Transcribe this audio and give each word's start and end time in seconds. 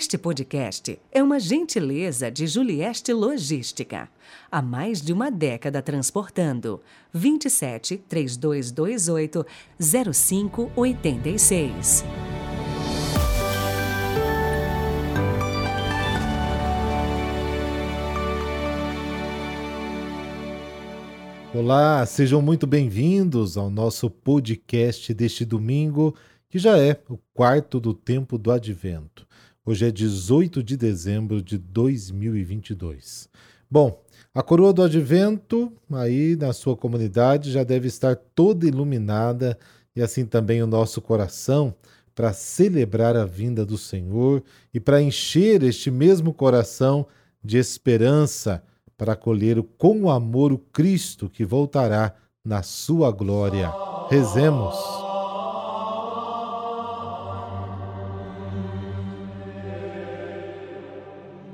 Este 0.00 0.16
podcast 0.16 0.98
é 1.12 1.22
uma 1.22 1.38
gentileza 1.38 2.30
de 2.30 2.46
Julieste 2.46 3.12
Logística. 3.12 4.08
Há 4.50 4.62
mais 4.62 5.02
de 5.02 5.12
uma 5.12 5.30
década 5.30 5.82
transportando. 5.82 6.80
27 7.12 7.98
3228 8.08 9.44
0586. 9.78 12.02
Olá, 21.52 22.06
sejam 22.06 22.40
muito 22.40 22.66
bem-vindos 22.66 23.58
ao 23.58 23.68
nosso 23.68 24.08
podcast 24.08 25.12
deste 25.12 25.44
domingo, 25.44 26.16
que 26.48 26.58
já 26.58 26.78
é 26.78 26.98
o 27.06 27.18
quarto 27.34 27.78
do 27.78 27.92
tempo 27.92 28.38
do 28.38 28.50
advento. 28.50 29.28
Hoje 29.70 29.86
é 29.86 29.90
18 29.92 30.64
de 30.64 30.76
dezembro 30.76 31.40
de 31.40 31.56
2022. 31.56 33.28
Bom, 33.70 34.02
a 34.34 34.42
coroa 34.42 34.72
do 34.72 34.82
advento 34.82 35.72
aí 35.92 36.34
na 36.34 36.52
sua 36.52 36.76
comunidade 36.76 37.52
já 37.52 37.62
deve 37.62 37.86
estar 37.86 38.16
toda 38.16 38.66
iluminada 38.66 39.56
e 39.94 40.02
assim 40.02 40.26
também 40.26 40.60
o 40.60 40.66
nosso 40.66 41.00
coração 41.00 41.72
para 42.16 42.32
celebrar 42.32 43.16
a 43.16 43.24
vinda 43.24 43.64
do 43.64 43.78
Senhor 43.78 44.42
e 44.74 44.80
para 44.80 45.00
encher 45.00 45.62
este 45.62 45.88
mesmo 45.88 46.34
coração 46.34 47.06
de 47.40 47.56
esperança 47.56 48.64
para 48.98 49.12
acolher 49.12 49.62
com 49.78 50.10
amor 50.10 50.52
o 50.52 50.58
Cristo 50.58 51.30
que 51.30 51.44
voltará 51.44 52.12
na 52.44 52.64
sua 52.64 53.12
glória. 53.12 53.72
Rezemos. 54.10 55.09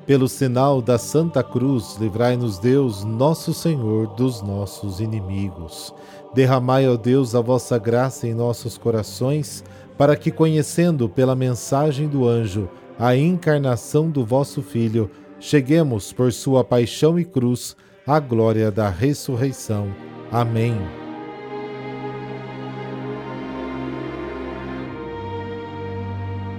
Pelo 0.06 0.28
sinal 0.28 0.80
da 0.80 0.98
Santa 0.98 1.42
Cruz, 1.42 1.96
livrai-nos 1.98 2.60
Deus, 2.60 3.02
nosso 3.02 3.52
Senhor, 3.52 4.07
dos 4.15 4.40
nossos 4.40 5.01
inimigos. 5.01 5.93
Derramai, 6.32 6.88
ó 6.88 6.96
Deus, 6.96 7.35
a 7.35 7.40
vossa 7.40 7.76
graça 7.76 8.29
em 8.29 8.32
nossos 8.32 8.79
corações, 8.79 9.65
para 9.98 10.15
que, 10.15 10.30
conhecendo 10.30 11.09
pela 11.09 11.35
mensagem 11.35 12.07
do 12.07 12.24
anjo 12.24 12.68
a 12.96 13.16
encarnação 13.16 14.09
do 14.09 14.24
vosso 14.24 14.63
Filho, 14.63 15.10
cheguemos 15.40 16.13
por 16.13 16.32
sua 16.32 16.63
paixão 16.63 17.18
e 17.18 17.24
cruz 17.24 17.76
à 18.07 18.20
glória 18.20 18.70
da 18.70 18.88
ressurreição. 18.88 19.88
Amém. 20.30 21.05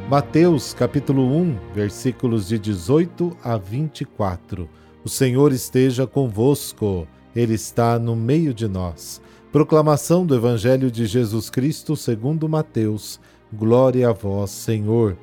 Mateus 0.10 0.74
capítulo 0.74 1.36
1, 1.36 1.74
versículos 1.74 2.48
de 2.48 2.58
18 2.58 3.36
a 3.44 3.58
24. 3.58 4.70
O 5.04 5.10
Senhor 5.10 5.52
esteja 5.52 6.08
convosco, 6.08 7.06
Ele 7.36 7.56
está 7.56 8.00
no 8.00 8.16
meio 8.16 8.54
de 8.54 8.70
nós. 8.70 9.22
Proclamação 9.52 10.26
do 10.26 10.34
Evangelho 10.34 10.90
de 10.90 11.06
Jesus 11.06 11.50
Cristo 11.50 11.94
segundo 11.98 12.48
Mateus. 12.48 13.20
Glória 13.52 14.08
a 14.08 14.14
vós, 14.14 14.52
Senhor. 14.52 15.18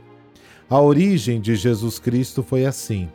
A 0.68 0.78
origem 0.78 1.40
de 1.40 1.56
Jesus 1.56 1.98
Cristo 1.98 2.42
foi 2.42 2.66
assim. 2.66 3.08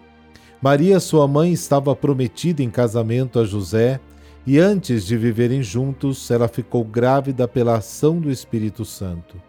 Maria, 0.60 1.00
sua 1.00 1.28
mãe, 1.28 1.54
estava 1.54 1.96
prometida 1.96 2.64
em 2.64 2.70
casamento 2.72 3.40
a 3.40 3.46
José 3.46 4.00
e 4.44 4.58
antes 4.58 5.06
de 5.06 5.16
viverem 5.16 5.62
juntos, 5.62 6.32
ela 6.32 6.48
ficou 6.48 6.84
grávida 6.84 7.48
pela 7.48 7.78
ação 7.78 8.20
do 8.20 8.32
Espírito 8.32 8.84
Santo. 8.84 9.49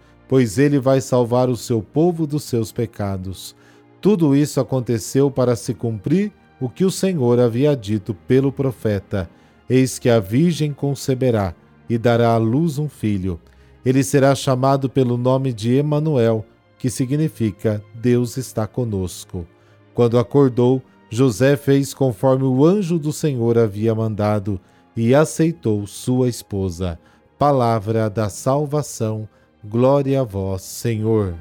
pois 0.31 0.57
ele 0.57 0.79
vai 0.79 1.01
salvar 1.01 1.49
o 1.49 1.57
seu 1.57 1.81
povo 1.81 2.25
dos 2.25 2.45
seus 2.45 2.71
pecados. 2.71 3.53
Tudo 3.99 4.33
isso 4.33 4.61
aconteceu 4.61 5.29
para 5.29 5.57
se 5.57 5.73
cumprir 5.73 6.31
o 6.57 6.69
que 6.69 6.85
o 6.85 6.89
Senhor 6.89 7.37
havia 7.37 7.75
dito 7.75 8.13
pelo 8.13 8.49
profeta: 8.49 9.29
Eis 9.69 9.99
que 9.99 10.09
a 10.09 10.21
Virgem 10.21 10.71
conceberá 10.71 11.53
e 11.89 11.97
dará 11.97 12.29
à 12.29 12.37
luz 12.37 12.79
um 12.79 12.87
filho. 12.87 13.41
Ele 13.85 14.01
será 14.05 14.33
chamado 14.33 14.89
pelo 14.89 15.17
nome 15.17 15.51
de 15.51 15.75
Emanuel, 15.75 16.45
que 16.77 16.89
significa 16.89 17.83
Deus 17.93 18.37
está 18.37 18.65
conosco. 18.65 19.45
Quando 19.93 20.17
acordou, 20.17 20.81
José 21.09 21.57
fez 21.57 21.93
conforme 21.93 22.45
o 22.45 22.63
anjo 22.63 22.97
do 22.97 23.11
Senhor 23.11 23.57
havia 23.57 23.93
mandado 23.93 24.61
e 24.95 25.13
aceitou 25.13 25.85
sua 25.85 26.29
esposa. 26.29 26.97
Palavra 27.37 28.09
da 28.09 28.29
salvação. 28.29 29.27
Glória 29.63 30.21
a 30.21 30.23
vós, 30.23 30.63
Senhor. 30.63 31.35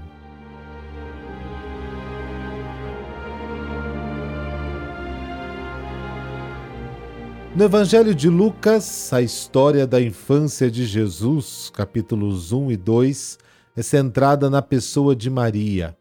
No 7.57 7.65
Evangelho 7.65 8.15
de 8.15 8.29
Lucas, 8.29 9.11
a 9.15 9.23
história 9.23 9.87
da 9.87 10.03
infância 10.03 10.71
de 10.71 10.85
Jesus, 10.85 11.71
capítulos 11.75 12.53
1 12.53 12.73
e 12.73 12.77
2, 12.77 13.39
é 13.75 13.83
centrada 13.83 14.51
na 14.51 14.61
pessoa 14.61 15.17
de 15.17 15.31
Maria. 15.31 15.97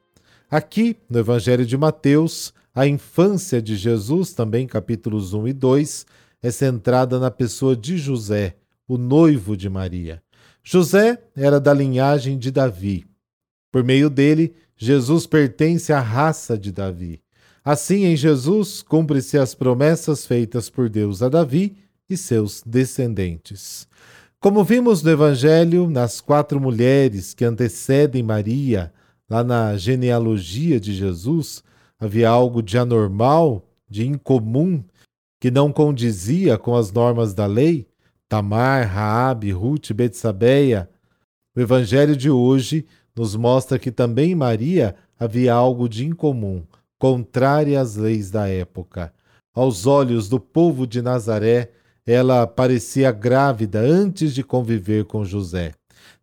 Aqui, 0.52 0.98
no 1.10 1.20
Evangelho 1.20 1.66
de 1.66 1.78
Mateus, 1.78 2.54
a 2.76 2.86
infância 2.86 3.62
de 3.62 3.78
Jesus, 3.78 4.34
também 4.34 4.68
capítulos 4.68 5.34
1 5.34 5.48
e 5.48 5.54
2, 5.54 6.06
é 6.44 6.52
centrada 6.52 7.18
na 7.18 7.32
pessoa 7.32 7.78
de 7.78 7.98
José, 7.98 8.58
o 8.86 8.98
noivo 8.98 9.56
de 9.56 9.70
Maria. 9.70 10.22
José 10.64 11.22
era 11.36 11.60
da 11.60 11.74
linhagem 11.74 12.38
de 12.38 12.52
Davi. 12.52 13.06
Por 13.72 13.84
meio 13.84 14.10
dele, 14.10 14.54
Jesus 14.78 15.26
pertence 15.26 15.92
à 15.92 16.00
raça 16.00 16.58
de 16.58 16.72
Davi. 16.72 17.22
Assim, 17.64 18.06
em 18.06 18.16
Jesus, 18.16 18.82
cumpre-se 18.82 19.38
as 19.38 19.54
promessas 19.54 20.26
feitas 20.26 20.70
por 20.70 20.90
Deus 20.90 21.22
a 21.22 21.30
Davi 21.30 21.78
e 22.10 22.18
seus 22.18 22.64
descendentes. 22.66 23.88
Como 24.40 24.64
vimos 24.64 25.04
no 25.04 25.12
Evangelho, 25.12 25.90
nas 25.90 26.22
quatro 26.22 26.60
mulheres 26.60 27.34
que 27.34 27.44
antecedem 27.44 28.24
Maria, 28.24 28.94
lá 29.30 29.44
na 29.44 29.78
genealogia 29.78 30.80
de 30.80 30.94
Jesus, 30.94 31.64
Havia 32.00 32.30
algo 32.30 32.64
de 32.64 32.78
anormal, 32.78 33.68
de 33.90 34.08
incomum, 34.08 34.82
que 35.38 35.52
não 35.52 35.72
condizia 35.72 36.58
com 36.58 36.74
as 36.74 36.94
normas 36.94 37.34
da 37.34 37.46
lei? 37.46 37.89
Tamar, 38.30 38.88
Raabe, 38.88 39.52
Ruth, 39.52 39.92
Betsabeia. 39.92 40.88
O 41.56 41.60
evangelho 41.60 42.16
de 42.16 42.30
hoje 42.30 42.86
nos 43.16 43.36
mostra 43.36 43.80
que 43.80 43.90
também 43.90 44.32
em 44.32 44.36
Maria 44.36 44.96
havia 45.20 45.52
algo 45.52 45.90
de 45.90 46.06
incomum, 46.06 46.64
contrário 47.00 47.78
às 47.80 47.96
leis 47.96 48.30
da 48.30 48.48
época. 48.48 49.12
Aos 49.54 49.88
olhos 49.88 50.30
do 50.30 50.40
povo 50.40 50.86
de 50.86 51.02
Nazaré, 51.02 51.72
ela 52.06 52.46
parecia 52.46 53.12
grávida 53.12 53.80
antes 53.80 54.34
de 54.34 54.44
conviver 54.44 55.06
com 55.06 55.26
José. 55.26 55.74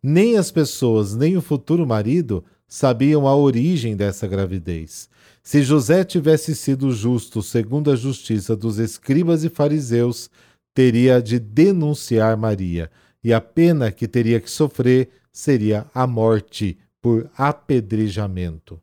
Nem 0.01 0.37
as 0.37 0.49
pessoas, 0.49 1.13
nem 1.13 1.35
o 1.35 1.41
futuro 1.41 1.85
marido 1.85 2.43
sabiam 2.67 3.27
a 3.27 3.35
origem 3.35 3.97
dessa 3.97 4.25
gravidez. 4.27 5.09
Se 5.43 5.61
José 5.61 6.03
tivesse 6.03 6.55
sido 6.55 6.91
justo 6.91 7.41
segundo 7.41 7.91
a 7.91 7.95
justiça 7.95 8.55
dos 8.55 8.79
escribas 8.79 9.43
e 9.43 9.49
fariseus, 9.49 10.29
teria 10.77 11.19
de 11.19 11.39
denunciar 11.39 12.37
Maria, 12.37 12.91
e 13.23 13.33
a 13.33 13.41
pena 13.41 13.91
que 13.91 14.07
teria 14.07 14.39
que 14.39 14.47
sofrer 14.47 15.09
seria 15.33 15.87
a 15.91 16.05
morte 16.05 16.77
por 17.01 17.27
apedrejamento. 17.35 18.79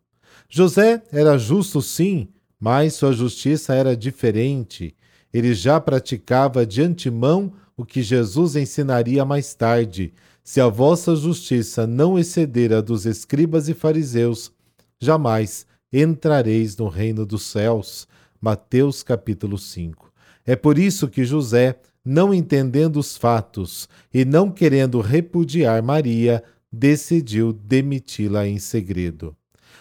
José 0.48 1.04
era 1.12 1.38
justo, 1.38 1.80
sim, 1.80 2.26
mas 2.58 2.94
sua 2.94 3.12
justiça 3.12 3.76
era 3.76 3.96
diferente. 3.96 4.96
Ele 5.32 5.54
já 5.54 5.80
praticava 5.80 6.66
de 6.66 6.82
antemão 6.82 7.52
o 7.76 7.84
que 7.84 8.02
Jesus 8.02 8.56
ensinaria 8.56 9.24
mais 9.24 9.54
tarde. 9.54 10.12
Se 10.42 10.60
a 10.60 10.66
vossa 10.66 11.14
justiça 11.14 11.86
não 11.86 12.18
exceder 12.18 12.72
a 12.72 12.80
dos 12.80 13.06
escribas 13.06 13.68
e 13.68 13.72
fariseus, 13.72 14.50
jamais 14.98 15.64
entrareis 15.92 16.76
no 16.76 16.88
reino 16.88 17.24
dos 17.24 17.44
céus. 17.44 18.08
Mateus 18.40 19.04
capítulo 19.04 19.56
5. 19.56 20.03
É 20.46 20.54
por 20.54 20.78
isso 20.78 21.08
que 21.08 21.24
José, 21.24 21.78
não 22.04 22.34
entendendo 22.34 22.96
os 22.98 23.16
fatos 23.16 23.88
e 24.12 24.24
não 24.24 24.50
querendo 24.50 25.00
repudiar 25.00 25.82
Maria, 25.82 26.42
decidiu 26.70 27.52
demiti-la 27.52 28.46
em 28.46 28.58
segredo. 28.58 29.34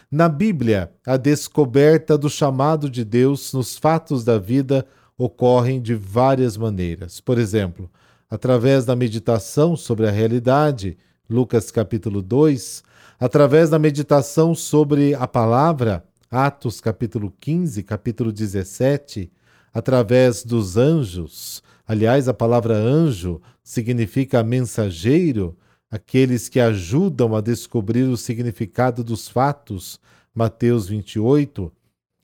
Na 0.09 0.29
Bíblia, 0.29 0.91
a 1.05 1.17
descoberta 1.17 2.17
do 2.17 2.29
chamado 2.29 2.89
de 2.89 3.03
Deus 3.03 3.51
nos 3.51 3.77
fatos 3.77 4.23
da 4.23 4.37
vida 4.37 4.85
ocorrem 5.17 5.81
de 5.81 5.95
várias 5.95 6.55
maneiras. 6.55 7.19
Por 7.19 7.37
exemplo, 7.37 7.89
através 8.29 8.85
da 8.85 8.95
meditação 8.95 9.75
sobre 9.75 10.07
a 10.07 10.11
realidade, 10.11 10.97
Lucas 11.29 11.71
capítulo 11.71 12.21
2, 12.21 12.83
através 13.19 13.69
da 13.69 13.79
meditação 13.79 14.53
sobre 14.53 15.15
a 15.15 15.27
palavra, 15.27 16.05
Atos 16.29 16.79
capítulo 16.79 17.33
15, 17.39 17.83
capítulo 17.83 18.31
17, 18.31 19.31
através 19.73 20.43
dos 20.43 20.77
anjos. 20.77 21.63
Aliás, 21.85 22.27
a 22.27 22.33
palavra 22.33 22.75
anjo 22.75 23.41
significa 23.63 24.43
mensageiro, 24.43 25.57
aqueles 25.89 26.47
que 26.47 26.59
ajudam 26.59 27.35
a 27.35 27.41
descobrir 27.41 28.03
o 28.03 28.17
significado 28.17 29.03
dos 29.03 29.27
fatos, 29.27 29.99
Mateus 30.33 30.87
28, 30.87 31.71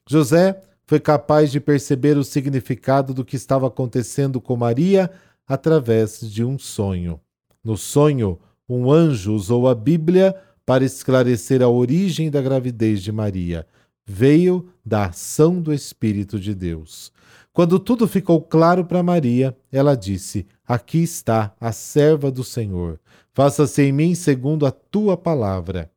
José 0.08 0.60
foi 0.86 0.98
capaz 0.98 1.52
de 1.52 1.60
perceber 1.60 2.18
o 2.18 2.24
significado 2.24 3.14
do 3.14 3.24
que 3.24 3.36
estava 3.36 3.68
acontecendo 3.68 4.40
com 4.40 4.56
Maria 4.56 5.08
através 5.46 6.20
de 6.20 6.44
um 6.44 6.58
sonho. 6.58 7.20
No 7.62 7.76
sonho, 7.76 8.40
um 8.68 8.90
anjo 8.90 9.32
usou 9.32 9.68
a 9.68 9.74
Bíblia 9.74 10.34
para 10.66 10.84
esclarecer 10.84 11.62
a 11.62 11.68
origem 11.68 12.28
da 12.28 12.42
gravidez 12.42 13.02
de 13.02 13.12
Maria. 13.12 13.64
Veio 14.04 14.68
da 14.84 15.06
ação 15.06 15.60
do 15.62 15.72
Espírito 15.72 16.40
de 16.40 16.56
Deus. 16.56 17.12
Quando 17.52 17.80
tudo 17.80 18.06
ficou 18.06 18.40
claro 18.40 18.84
para 18.84 19.02
Maria, 19.02 19.56
ela 19.72 19.96
disse: 19.96 20.46
Aqui 20.66 21.02
está 21.02 21.54
a 21.60 21.72
serva 21.72 22.30
do 22.30 22.44
Senhor. 22.44 23.00
Faça-se 23.32 23.82
em 23.82 23.92
mim 23.92 24.14
segundo 24.14 24.66
a 24.66 24.70
tua 24.70 25.16
palavra. 25.16 25.90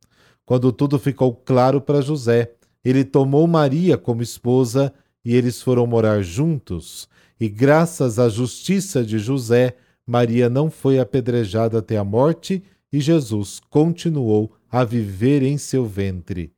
Quando 0.45 0.71
tudo 0.71 0.97
ficou 0.97 1.33
claro 1.33 1.79
para 1.79 2.01
José, 2.01 2.51
ele 2.83 3.03
tomou 3.03 3.47
Maria 3.47 3.97
como 3.97 4.21
esposa 4.21 4.93
e 5.23 5.35
eles 5.35 5.61
foram 5.61 5.87
morar 5.87 6.21
juntos. 6.21 7.07
E 7.39 7.47
graças 7.47 8.19
à 8.19 8.27
justiça 8.27 9.03
de 9.03 9.19
José, 9.19 9.75
Maria 10.05 10.49
não 10.49 10.69
foi 10.69 10.99
apedrejada 10.99 11.79
até 11.79 11.97
a 11.97 12.03
morte 12.03 12.63
e 12.91 12.99
Jesus 12.99 13.61
continuou 13.69 14.51
a 14.69 14.83
viver 14.83 15.43
em 15.43 15.57
seu 15.57 15.85
ventre. 15.85 16.51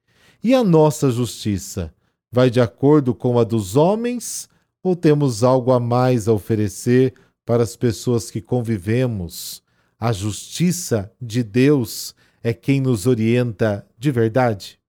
E 0.44 0.54
a 0.54 0.64
nossa 0.64 1.12
justiça? 1.12 1.94
Vai 2.32 2.50
de 2.50 2.60
acordo 2.60 3.14
com 3.14 3.38
a 3.38 3.44
dos 3.44 3.76
homens 3.76 4.50
ou 4.86 4.96
temos 4.96 5.44
algo 5.44 5.72
a 5.72 5.80
mais 5.80 6.28
a 6.28 6.34
oferecer 6.34 7.16
para 7.44 7.64
as 7.64 7.76
pessoas 7.76 8.30
que 8.30 8.40
convivemos? 8.40 9.64
A 10.00 10.12
justiça 10.12 11.12
de 11.20 11.42
Deus 11.42 12.14
é 12.44 12.54
quem 12.54 12.80
nos 12.80 13.08
orienta 13.08 13.84
de 13.98 14.12
verdade? 14.12 14.80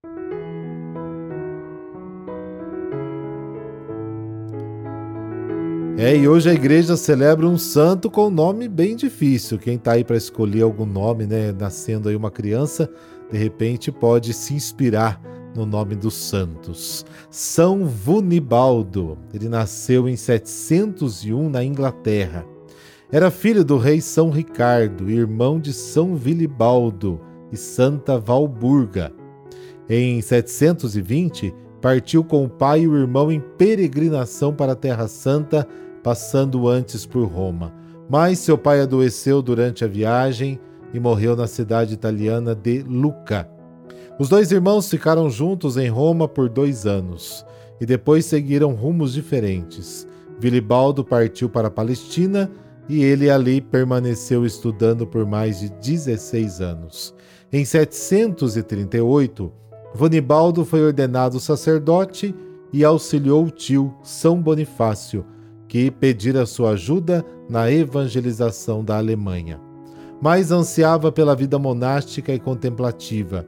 É, 5.96 6.14
e 6.14 6.28
hoje 6.28 6.50
a 6.50 6.52
igreja 6.52 6.94
celebra 6.94 7.46
um 7.46 7.56
santo 7.56 8.10
com 8.10 8.26
um 8.26 8.30
nome 8.30 8.68
bem 8.68 8.96
difícil. 8.96 9.58
Quem 9.58 9.76
está 9.76 9.92
aí 9.92 10.04
para 10.04 10.18
escolher 10.18 10.60
algum 10.60 10.84
nome, 10.84 11.26
né, 11.26 11.52
nascendo 11.52 12.10
aí 12.10 12.16
uma 12.16 12.30
criança, 12.30 12.86
de 13.32 13.38
repente 13.38 13.90
pode 13.90 14.34
se 14.34 14.52
inspirar 14.52 15.18
no 15.56 15.66
nome 15.66 15.94
dos 15.94 16.14
santos. 16.14 17.04
São 17.30 17.86
Vunibaldo. 17.86 19.18
Ele 19.32 19.48
nasceu 19.48 20.08
em 20.08 20.14
701 20.14 21.48
na 21.48 21.64
Inglaterra. 21.64 22.44
Era 23.10 23.30
filho 23.30 23.64
do 23.64 23.78
rei 23.78 24.00
São 24.00 24.30
Ricardo, 24.30 25.10
irmão 25.10 25.58
de 25.58 25.72
São 25.72 26.16
Vilibaldo, 26.16 27.20
e 27.52 27.56
Santa 27.56 28.18
Valburga. 28.18 29.12
Em 29.88 30.20
720, 30.20 31.54
partiu 31.80 32.24
com 32.24 32.44
o 32.44 32.48
pai 32.48 32.80
e 32.80 32.88
o 32.88 32.96
irmão 32.96 33.30
em 33.30 33.40
peregrinação 33.40 34.52
para 34.52 34.72
a 34.72 34.76
Terra 34.76 35.06
Santa, 35.06 35.66
passando 36.02 36.68
antes 36.68 37.06
por 37.06 37.24
Roma. 37.26 37.72
Mas 38.10 38.40
seu 38.40 38.58
pai 38.58 38.80
adoeceu 38.80 39.40
durante 39.40 39.84
a 39.84 39.88
viagem 39.88 40.58
e 40.92 40.98
morreu 40.98 41.36
na 41.36 41.46
cidade 41.46 41.94
italiana 41.94 42.54
de 42.54 42.82
Lucca. 42.82 43.55
Os 44.18 44.30
dois 44.30 44.50
irmãos 44.50 44.88
ficaram 44.88 45.28
juntos 45.28 45.76
em 45.76 45.88
Roma 45.88 46.26
por 46.26 46.48
dois 46.48 46.86
anos 46.86 47.44
e 47.78 47.84
depois 47.84 48.24
seguiram 48.24 48.72
rumos 48.72 49.12
diferentes. 49.12 50.08
Vilibaldo 50.40 51.04
partiu 51.04 51.50
para 51.50 51.68
a 51.68 51.70
Palestina 51.70 52.50
e 52.88 53.04
ele 53.04 53.28
ali 53.28 53.60
permaneceu 53.60 54.46
estudando 54.46 55.06
por 55.06 55.26
mais 55.26 55.60
de 55.60 55.68
16 55.68 56.62
anos. 56.62 57.14
Em 57.52 57.62
738, 57.62 59.52
Vonibaldo 59.94 60.64
foi 60.64 60.82
ordenado 60.82 61.38
sacerdote 61.38 62.34
e 62.72 62.84
auxiliou 62.84 63.44
o 63.44 63.50
tio 63.50 63.94
São 64.02 64.40
Bonifácio, 64.40 65.26
que 65.68 65.90
pedira 65.90 66.46
sua 66.46 66.70
ajuda 66.70 67.24
na 67.50 67.70
evangelização 67.70 68.82
da 68.82 68.96
Alemanha. 68.96 69.60
Mas 70.22 70.50
ansiava 70.50 71.12
pela 71.12 71.36
vida 71.36 71.58
monástica 71.58 72.32
e 72.32 72.38
contemplativa. 72.38 73.46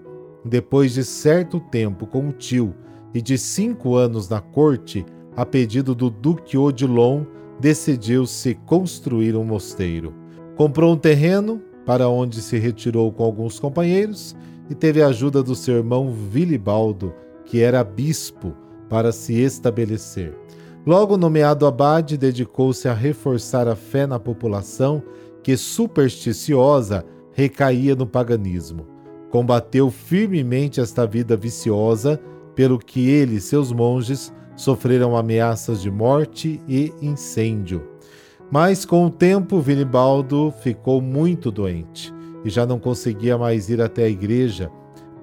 Depois 0.48 0.94
de 0.94 1.04
certo 1.04 1.60
tempo 1.60 2.06
com 2.06 2.26
o 2.26 2.32
tio 2.32 2.74
e 3.12 3.20
de 3.20 3.36
cinco 3.36 3.96
anos 3.96 4.30
na 4.30 4.40
corte, 4.40 5.04
a 5.36 5.44
pedido 5.44 5.94
do 5.94 6.08
Duque 6.08 6.56
Odilon, 6.56 7.24
decidiu-se 7.60 8.54
construir 8.54 9.36
um 9.36 9.44
mosteiro. 9.44 10.14
Comprou 10.56 10.94
um 10.94 10.96
terreno 10.96 11.60
para 11.84 12.08
onde 12.08 12.40
se 12.40 12.56
retirou 12.58 13.12
com 13.12 13.24
alguns 13.24 13.60
companheiros 13.60 14.34
e 14.70 14.74
teve 14.74 15.02
a 15.02 15.08
ajuda 15.08 15.42
do 15.42 15.54
seu 15.54 15.76
irmão 15.76 16.12
Vilibaldo, 16.12 17.12
que 17.44 17.60
era 17.60 17.84
bispo, 17.84 18.54
para 18.88 19.12
se 19.12 19.34
estabelecer. 19.34 20.34
Logo 20.86 21.18
nomeado 21.18 21.66
abade, 21.66 22.16
dedicou-se 22.16 22.88
a 22.88 22.94
reforçar 22.94 23.68
a 23.68 23.76
fé 23.76 24.06
na 24.06 24.18
população 24.18 25.02
que, 25.42 25.58
supersticiosa, 25.58 27.04
recaía 27.32 27.94
no 27.94 28.06
paganismo. 28.06 28.86
Combateu 29.30 29.90
firmemente 29.90 30.80
esta 30.80 31.06
vida 31.06 31.36
viciosa, 31.36 32.20
pelo 32.54 32.78
que 32.78 33.08
ele 33.08 33.36
e 33.36 33.40
seus 33.40 33.70
monges 33.72 34.32
sofreram 34.56 35.16
ameaças 35.16 35.80
de 35.80 35.90
morte 35.90 36.60
e 36.66 36.92
incêndio. 37.00 37.86
Mas 38.50 38.84
com 38.84 39.06
o 39.06 39.10
tempo, 39.10 39.60
Vinibaldo 39.60 40.52
ficou 40.62 41.00
muito 41.00 41.50
doente 41.50 42.12
e 42.44 42.50
já 42.50 42.64
não 42.66 42.78
conseguia 42.78 43.36
mais 43.36 43.68
ir 43.68 43.80
até 43.80 44.04
a 44.04 44.08
igreja, 44.08 44.70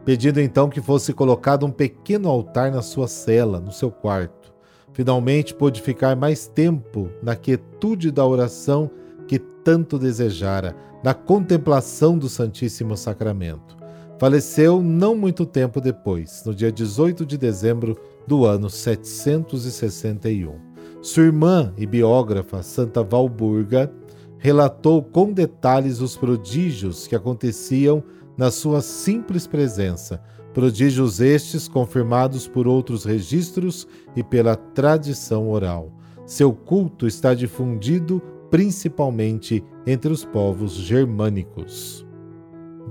pedindo 0.05 0.39
então 0.39 0.69
que 0.69 0.79
fosse 0.79 1.11
colocado 1.11 1.65
um 1.65 1.71
pequeno 1.71 2.29
altar 2.29 2.71
na 2.71 2.81
sua 2.81 3.07
cela, 3.07 3.59
no 3.59 3.71
seu 3.71 3.91
quarto. 3.91 4.53
Finalmente 4.93 5.53
pôde 5.53 5.81
ficar 5.81 6.15
mais 6.15 6.47
tempo 6.47 7.09
na 7.21 7.35
quietude 7.35 8.11
da 8.11 8.25
oração 8.25 8.89
que 9.27 9.39
tanto 9.39 9.97
desejara, 9.97 10.75
na 11.03 11.13
contemplação 11.13 12.17
do 12.17 12.29
Santíssimo 12.29 12.95
Sacramento. 12.95 13.74
Faleceu 14.17 14.81
não 14.81 15.13
muito 15.13 15.45
tempo 15.45 15.81
depois, 15.81 16.41
no 16.45 16.55
dia 16.55 16.71
18 16.71 17.25
de 17.25 17.37
dezembro 17.37 17.97
do 18.25 18.45
ano 18.45 18.69
761. 18.69 20.53
Sua 21.01 21.23
irmã 21.23 21.73
e 21.77 21.85
biógrafa, 21.85 22.63
Santa 22.63 23.03
Valburga, 23.03 23.91
relatou 24.37 25.03
com 25.03 25.33
detalhes 25.33 25.99
os 25.99 26.15
prodígios 26.15 27.07
que 27.07 27.15
aconteciam 27.15 28.01
na 28.37 28.49
sua 28.51 28.81
simples 28.81 29.45
presença, 29.47 30.21
prodígios 30.53 31.19
estes 31.19 31.67
confirmados 31.67 32.47
por 32.47 32.67
outros 32.67 33.03
registros 33.03 33.85
e 34.15 34.23
pela 34.23 34.55
tradição 34.55 35.49
oral. 35.49 35.91
Seu 36.25 36.53
culto 36.53 37.05
está 37.05 37.33
difundido 37.33 38.21
principalmente 38.49 39.61
entre 39.85 40.11
os 40.11 40.23
povos 40.23 40.71
germânicos. 40.73 42.04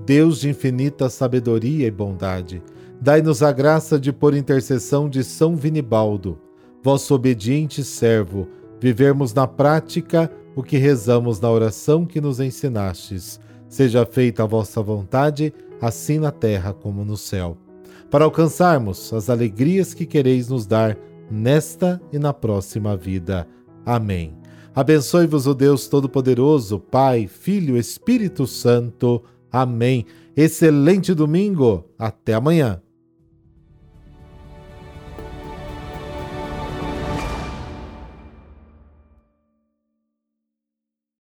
Deus 0.04 0.40
de 0.40 0.50
infinita 0.50 1.08
sabedoria 1.08 1.86
e 1.86 1.90
bondade, 1.90 2.62
dai-nos 3.00 3.42
a 3.42 3.52
graça 3.52 3.98
de, 3.98 4.12
por 4.12 4.34
intercessão 4.34 5.08
de 5.08 5.24
São 5.24 5.56
Vinibaldo, 5.56 6.38
vosso 6.82 7.14
obediente 7.14 7.82
servo, 7.82 8.48
vivermos 8.80 9.32
na 9.32 9.46
prática 9.46 10.30
o 10.54 10.62
que 10.62 10.76
rezamos 10.76 11.40
na 11.40 11.50
oração 11.50 12.04
que 12.04 12.20
nos 12.20 12.40
ensinastes. 12.40 13.40
Seja 13.68 14.06
feita 14.06 14.42
a 14.42 14.46
vossa 14.46 14.82
vontade, 14.82 15.52
assim 15.80 16.18
na 16.18 16.30
terra 16.30 16.72
como 16.72 17.04
no 17.04 17.16
céu. 17.16 17.56
Para 18.10 18.24
alcançarmos 18.24 19.12
as 19.12 19.28
alegrias 19.28 19.94
que 19.94 20.06
quereis 20.06 20.48
nos 20.48 20.66
dar 20.66 20.96
nesta 21.30 22.00
e 22.12 22.18
na 22.18 22.32
próxima 22.32 22.96
vida. 22.96 23.48
Amém. 23.84 24.34
Abençoe-vos 24.74 25.46
o 25.46 25.54
Deus 25.54 25.88
Todo-Poderoso, 25.88 26.78
Pai, 26.78 27.26
Filho, 27.26 27.76
Espírito 27.76 28.46
Santo. 28.46 29.22
Amém. 29.54 30.04
Excelente 30.36 31.14
domingo. 31.14 31.84
Até 31.96 32.34
amanhã. 32.34 32.82